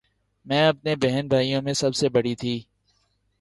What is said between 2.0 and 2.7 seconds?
بڑی تھی